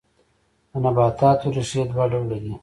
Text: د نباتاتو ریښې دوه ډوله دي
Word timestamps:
د 0.71 0.73
نباتاتو 0.83 1.47
ریښې 1.55 1.81
دوه 1.89 2.05
ډوله 2.11 2.37
دي 2.43 2.53